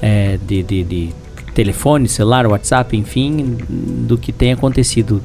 [0.02, 1.14] é, de, de, de,
[1.54, 5.22] telefone, celular, WhatsApp, enfim, do que tem acontecido.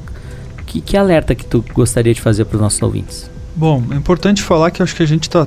[0.64, 3.30] Que, que alerta que tu gostaria de fazer para os nossos ouvintes?
[3.54, 5.46] Bom, é importante falar que acho que a gente está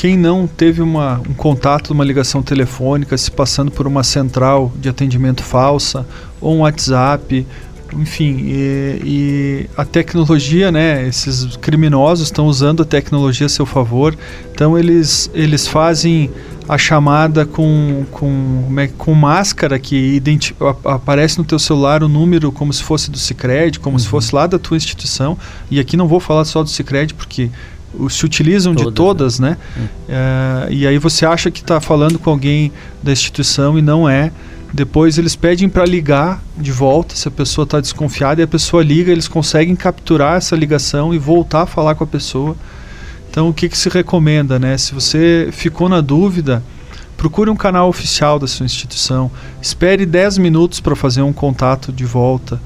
[0.00, 4.88] quem não teve uma, um contato, uma ligação telefônica, se passando por uma central de
[4.88, 6.06] atendimento falsa,
[6.40, 7.46] ou um WhatsApp,
[7.96, 11.06] enfim, e, e, a tecnologia, né?
[11.06, 14.16] Esses criminosos estão usando a tecnologia a seu favor.
[14.52, 16.30] Então eles, eles fazem
[16.68, 20.22] a chamada com, com, é, com máscara que
[20.84, 23.98] aparece no teu celular o número como se fosse do Cicred, como uhum.
[23.98, 25.36] se fosse lá da tua instituição.
[25.70, 27.50] E aqui não vou falar só do Cicred, porque
[28.08, 29.50] se utilizam todas, de todas, né?
[29.50, 29.56] né?
[29.76, 29.88] Uhum.
[30.08, 32.70] É, e aí você acha que está falando com alguém
[33.02, 34.30] da instituição e não é.
[34.72, 38.84] Depois eles pedem para ligar de volta, se a pessoa está desconfiada, e a pessoa
[38.84, 42.56] liga, eles conseguem capturar essa ligação e voltar a falar com a pessoa.
[43.28, 44.78] Então o que, que se recomenda, né?
[44.78, 46.62] Se você ficou na dúvida,
[47.16, 49.30] procure um canal oficial da sua instituição,
[49.60, 52.60] espere 10 minutos para fazer um contato de volta.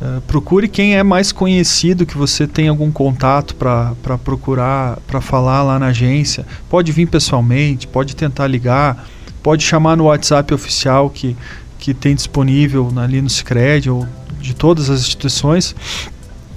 [0.00, 5.62] Uh, procure quem é mais conhecido, que você tem algum contato para procurar, para falar
[5.62, 6.44] lá na agência.
[6.68, 9.06] Pode vir pessoalmente, pode tentar ligar
[9.42, 11.36] pode chamar no WhatsApp oficial que,
[11.78, 14.06] que tem disponível ali no Sicredi ou
[14.40, 15.74] de todas as instituições,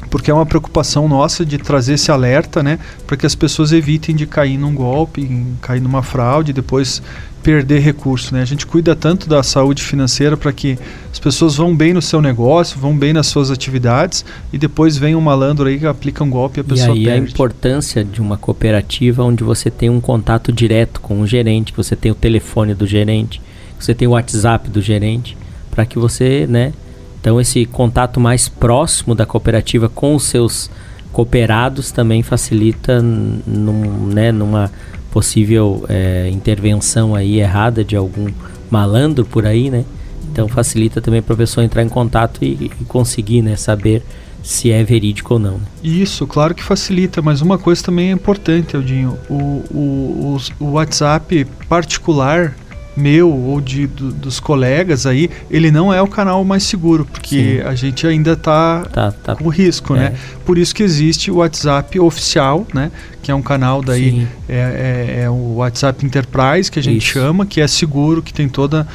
[0.10, 4.16] porque é uma preocupação nossa de trazer esse alerta, né, para que as pessoas evitem
[4.16, 7.02] de cair num golpe, cair numa fraude, depois
[7.46, 8.42] perder recurso, né?
[8.42, 10.80] A gente cuida tanto da saúde financeira para que
[11.14, 15.14] as pessoas vão bem no seu negócio, vão bem nas suas atividades e depois vem
[15.14, 17.28] um malandro aí que aplica um golpe e a pessoa e aí perde.
[17.28, 21.78] a importância de uma cooperativa onde você tem um contato direto com o gerente, que
[21.78, 23.40] você tem o telefone do gerente,
[23.78, 25.38] que você tem o WhatsApp do gerente,
[25.70, 26.74] para que você, né?
[27.22, 30.68] Então esse contato mais próximo da cooperativa com os seus
[31.14, 34.72] cooperados também facilita num, né, numa
[35.16, 38.28] possível é, intervenção aí errada de algum
[38.70, 39.86] malandro por aí, né?
[40.30, 44.04] Então facilita também para a pessoa entrar em contato e, e, conseguir, né, saber
[44.44, 45.62] se é verídico ou não.
[45.82, 51.48] Isso, claro que facilita, mas uma coisa também é importante, Aldinho, o, o, o WhatsApp
[51.70, 52.54] particular
[52.96, 57.60] meu ou de, do, dos colegas aí, ele não é o canal mais seguro, porque
[57.62, 57.68] Sim.
[57.68, 60.06] a gente ainda está tá, tá, com risco, né?
[60.06, 60.10] é.
[60.12, 60.18] né?
[60.46, 62.92] Por isso que existe o WhatsApp oficial, né?
[63.22, 67.14] Que é um canal daí, é, é, é, o WhatsApp Enterprise, que a gente isso.
[67.14, 68.88] chama, que é seguro, que tem toda...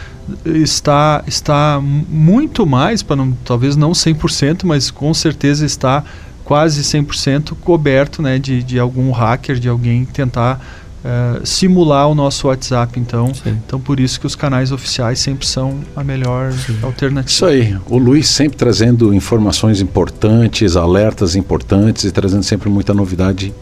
[0.45, 6.05] Está, está muito mais, para não, talvez não 100%, mas com certeza está
[6.51, 10.61] quase 100% coberto né, de, de algum hacker, de alguém tentar
[11.05, 13.33] uh, simular o nosso WhatsApp, então.
[13.35, 13.59] Sim.
[13.67, 16.79] Então, por isso que os canais oficiais sempre são a melhor Sim.
[16.83, 17.31] alternativa.
[17.31, 17.77] Isso aí.
[17.89, 23.53] O Luiz sempre trazendo informações importantes, alertas importantes e trazendo sempre muita novidade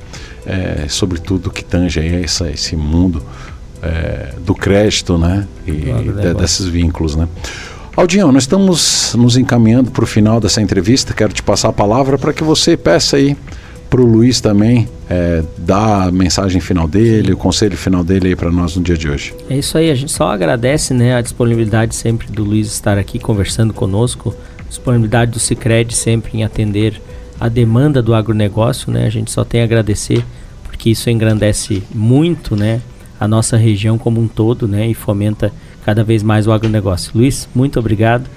[0.46, 3.22] é, sobre tudo que tange aí essa, esse mundo
[3.82, 5.46] é, do crédito, né?
[5.66, 7.28] E de, desses vínculos, né?
[7.96, 11.12] Aldinho, nós estamos nos encaminhando para o final dessa entrevista.
[11.12, 13.36] Quero te passar a palavra para que você peça aí
[13.88, 18.36] para o Luiz também é, dar a mensagem final dele, o conselho final dele aí
[18.36, 19.34] para nós no dia de hoje.
[19.48, 23.18] É isso aí, a gente só agradece né, a disponibilidade sempre do Luiz estar aqui
[23.18, 24.34] conversando conosco,
[24.68, 27.00] disponibilidade do Cicred sempre em atender
[27.40, 29.06] a demanda do agronegócio, né?
[29.06, 30.24] A gente só tem a agradecer
[30.64, 32.80] porque isso engrandece muito, né,
[33.18, 35.52] a nossa região como um todo, né, e fomenta
[35.84, 37.12] cada vez mais o agronegócio.
[37.14, 38.28] Luiz, muito obrigado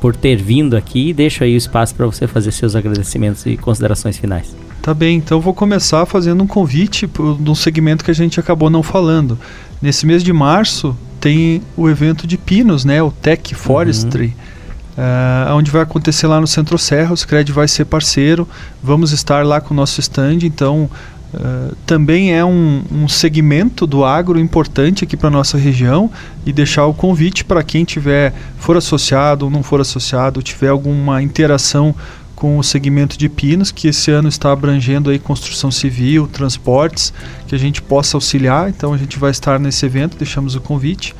[0.00, 3.56] por ter vindo aqui e deixo aí o espaço para você fazer seus agradecimentos e
[3.56, 4.54] considerações finais.
[4.80, 8.70] Tá bem, então vou começar fazendo um convite de um segmento que a gente acabou
[8.70, 9.38] não falando.
[9.82, 14.26] Nesse mês de março tem o evento de pinos, né, o Tech Forestry.
[14.26, 14.58] Uhum.
[14.98, 18.48] Uh, onde vai acontecer lá no Centro Serra, o Scred vai ser parceiro,
[18.82, 20.90] vamos estar lá com o nosso stand, então
[21.32, 26.10] Uh, também é um, um, segmento do agro importante aqui para nossa região
[26.46, 31.22] e deixar o convite para quem tiver for associado ou não for associado, tiver alguma
[31.22, 31.94] interação
[32.34, 37.12] com o segmento de pinos, que esse ano está abrangendo aí construção civil, transportes,
[37.48, 38.70] que a gente possa auxiliar.
[38.70, 41.16] Então a gente vai estar nesse evento, deixamos o convite.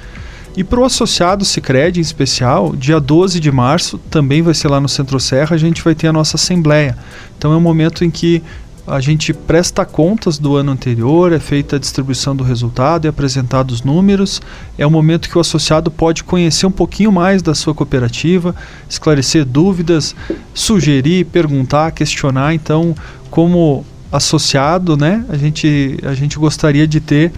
[0.56, 4.80] E para o associado Cicred em especial, dia 12 de março, também vai ser lá
[4.80, 6.96] no Centro Serra, a gente vai ter a nossa assembleia.
[7.36, 8.42] Então é um momento em que
[8.88, 13.70] a gente presta contas do ano anterior, é feita a distribuição do resultado, é apresentado
[13.70, 14.40] os números.
[14.76, 18.54] É o momento que o associado pode conhecer um pouquinho mais da sua cooperativa,
[18.88, 20.16] esclarecer dúvidas,
[20.54, 22.54] sugerir, perguntar, questionar.
[22.54, 22.94] Então,
[23.30, 27.32] como associado, né, a gente, a gente gostaria de ter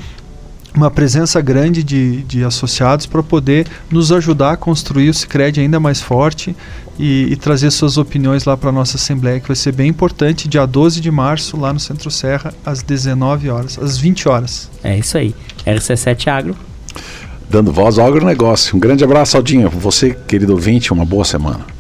[0.75, 5.81] uma presença grande de, de associados para poder nos ajudar a construir o Cicred ainda
[5.81, 6.55] mais forte
[6.99, 10.49] e, e trazer suas opiniões lá para a nossa Assembleia, que vai ser bem importante,
[10.49, 14.71] dia 12 de março, lá no Centro Serra, às 19 horas, às 20 horas.
[14.85, 15.35] É isso aí.
[15.67, 16.57] RC7 Agro.
[17.49, 18.77] Dando voz ao agronegócio.
[18.77, 19.69] Um grande abraço, Aldinho.
[19.71, 21.80] Você, querido ouvinte, uma boa semana.